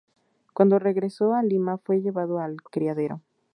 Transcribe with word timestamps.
Cuando 0.53 0.79
regresó 0.79 1.35
a 1.35 1.43
Lima 1.43 1.77
fue 1.77 2.01
llevado 2.01 2.39
al 2.39 2.59
criadero. 2.63 3.21